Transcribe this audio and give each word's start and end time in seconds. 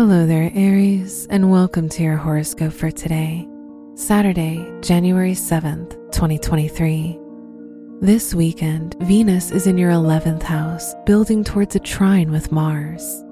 Hello 0.00 0.24
there, 0.24 0.50
Aries, 0.54 1.26
and 1.28 1.50
welcome 1.50 1.86
to 1.90 2.02
your 2.02 2.16
horoscope 2.16 2.72
for 2.72 2.90
today, 2.90 3.46
Saturday, 3.96 4.66
January 4.80 5.34
7th, 5.34 5.90
2023. 6.10 7.20
This 8.00 8.34
weekend, 8.34 8.96
Venus 9.00 9.50
is 9.50 9.66
in 9.66 9.76
your 9.76 9.90
11th 9.90 10.42
house, 10.42 10.94
building 11.04 11.44
towards 11.44 11.76
a 11.76 11.80
trine 11.80 12.32
with 12.32 12.50
Mars. 12.50 13.22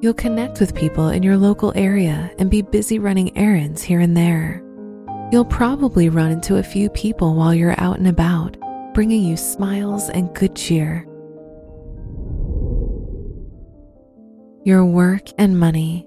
You'll 0.00 0.14
connect 0.14 0.60
with 0.60 0.74
people 0.74 1.10
in 1.10 1.22
your 1.22 1.36
local 1.36 1.74
area 1.76 2.30
and 2.38 2.50
be 2.50 2.62
busy 2.62 2.98
running 2.98 3.36
errands 3.36 3.82
here 3.82 4.00
and 4.00 4.16
there. 4.16 4.64
You'll 5.30 5.44
probably 5.44 6.08
run 6.08 6.30
into 6.30 6.56
a 6.56 6.62
few 6.62 6.88
people 6.88 7.34
while 7.34 7.54
you're 7.54 7.78
out 7.78 7.98
and 7.98 8.08
about, 8.08 8.56
bringing 8.94 9.22
you 9.22 9.36
smiles 9.36 10.08
and 10.08 10.34
good 10.34 10.56
cheer. 10.56 11.06
Your 14.68 14.84
work 14.84 15.30
and 15.38 15.58
money. 15.58 16.06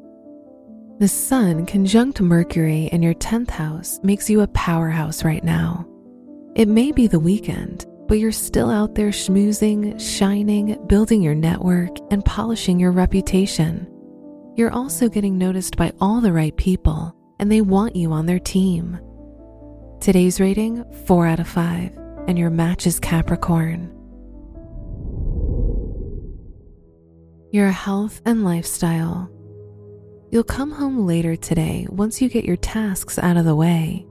The 1.00 1.08
Sun 1.08 1.66
conjunct 1.66 2.22
Mercury 2.22 2.90
in 2.92 3.02
your 3.02 3.16
10th 3.16 3.50
house 3.50 4.00
makes 4.04 4.30
you 4.30 4.42
a 4.42 4.48
powerhouse 4.50 5.24
right 5.24 5.44
now. 5.44 5.88
It 6.56 6.68
may 6.68 6.92
be 6.92 7.08
the 7.08 7.20
weekend, 7.20 7.88
but 8.08 8.20
you're 8.20 8.32
still 8.32 8.70
out 8.70 8.94
there 8.94 9.10
schmoozing, 9.10 10.00
shining, 10.00 10.78
building 10.86 11.24
your 11.24 11.34
network, 11.34 11.90
and 12.12 12.24
polishing 12.24 12.80
your 12.80 12.92
reputation. 12.92 13.88
You're 14.56 14.70
also 14.70 15.10
getting 15.10 15.40
noticed 15.40 15.76
by 15.76 15.92
all 16.00 16.22
the 16.22 16.32
right 16.32 16.56
people, 16.56 17.16
and 17.40 17.52
they 17.52 17.62
want 17.62 17.96
you 17.96 18.12
on 18.12 18.28
their 18.28 18.38
team. 18.38 19.00
Today's 20.02 20.40
rating 20.40 20.86
4 21.08 21.26
out 21.26 21.40
of 21.40 21.48
5, 21.48 21.98
and 22.28 22.38
your 22.38 22.52
match 22.52 22.86
is 22.86 23.00
Capricorn. 23.00 23.92
Your 27.54 27.72
health 27.72 28.22
and 28.24 28.46
lifestyle. 28.46 29.30
You'll 30.32 30.46
come 30.46 30.72
home 30.72 31.06
later 31.06 31.36
today 31.36 31.86
once 31.90 32.22
you 32.22 32.30
get 32.30 32.46
your 32.46 32.56
tasks 32.56 33.20
out 33.20 33.36
of 33.36 33.44
the 33.44 33.58
way. 33.58 34.08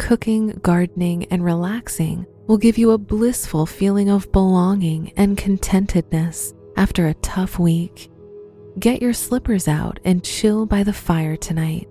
Cooking, 0.00 0.58
gardening, 0.60 1.26
and 1.26 1.44
relaxing 1.44 2.26
will 2.48 2.58
give 2.58 2.78
you 2.78 2.90
a 2.90 2.98
blissful 2.98 3.64
feeling 3.64 4.10
of 4.10 4.32
belonging 4.32 5.12
and 5.16 5.38
contentedness 5.38 6.52
after 6.76 7.06
a 7.06 7.14
tough 7.14 7.60
week. 7.60 8.10
Get 8.80 9.00
your 9.00 9.12
slippers 9.12 9.68
out 9.68 10.00
and 10.04 10.24
chill 10.24 10.66
by 10.66 10.82
the 10.82 10.92
fire 10.92 11.36
tonight. 11.36 11.86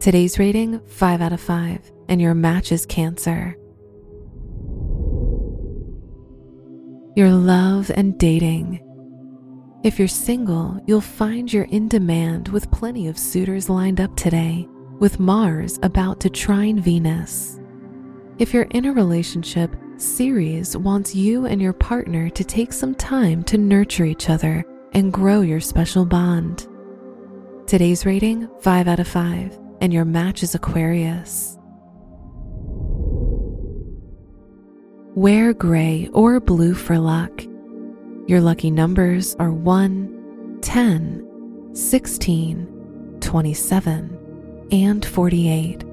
Today's 0.00 0.38
rating 0.38 0.80
5 0.86 1.22
out 1.22 1.32
of 1.32 1.40
5, 1.40 1.92
and 2.10 2.20
your 2.20 2.34
match 2.34 2.72
is 2.72 2.84
Cancer. 2.84 3.56
Your 7.16 7.30
love 7.30 7.90
and 7.94 8.18
dating. 8.18 8.83
If 9.84 9.98
you're 9.98 10.08
single, 10.08 10.80
you'll 10.86 11.02
find 11.02 11.52
you're 11.52 11.64
in 11.64 11.88
demand 11.88 12.48
with 12.48 12.70
plenty 12.70 13.06
of 13.06 13.18
suitors 13.18 13.68
lined 13.68 14.00
up 14.00 14.16
today, 14.16 14.66
with 14.98 15.20
Mars 15.20 15.78
about 15.82 16.20
to 16.20 16.30
trine 16.30 16.80
Venus. 16.80 17.60
If 18.38 18.54
you're 18.54 18.68
in 18.70 18.86
a 18.86 18.94
relationship, 18.94 19.76
Ceres 19.98 20.74
wants 20.74 21.14
you 21.14 21.44
and 21.44 21.60
your 21.60 21.74
partner 21.74 22.30
to 22.30 22.42
take 22.42 22.72
some 22.72 22.94
time 22.94 23.42
to 23.42 23.58
nurture 23.58 24.06
each 24.06 24.30
other 24.30 24.64
and 24.94 25.12
grow 25.12 25.42
your 25.42 25.60
special 25.60 26.06
bond. 26.06 26.66
Today's 27.66 28.06
rating 28.06 28.48
5 28.62 28.88
out 28.88 29.00
of 29.00 29.06
5, 29.06 29.58
and 29.82 29.92
your 29.92 30.06
match 30.06 30.42
is 30.42 30.54
Aquarius. 30.54 31.58
Wear 35.14 35.52
gray 35.52 36.08
or 36.14 36.40
blue 36.40 36.72
for 36.72 36.98
luck. 36.98 37.44
Your 38.26 38.40
lucky 38.40 38.70
numbers 38.70 39.36
are 39.38 39.50
1, 39.52 40.58
10, 40.62 41.70
16, 41.74 43.18
27, 43.20 44.68
and 44.72 45.04
48. 45.04 45.84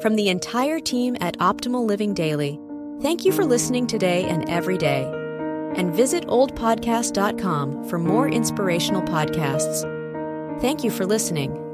From 0.00 0.14
the 0.14 0.28
entire 0.28 0.78
team 0.78 1.16
at 1.20 1.36
Optimal 1.38 1.84
Living 1.84 2.14
Daily, 2.14 2.60
thank 3.02 3.24
you 3.24 3.32
for 3.32 3.44
listening 3.44 3.88
today 3.88 4.24
and 4.26 4.48
every 4.48 4.78
day. 4.78 5.10
And 5.74 5.92
visit 5.92 6.24
oldpodcast.com 6.28 7.88
for 7.88 7.98
more 7.98 8.28
inspirational 8.28 9.02
podcasts. 9.02 9.82
Thank 10.60 10.84
you 10.84 10.92
for 10.92 11.04
listening. 11.04 11.65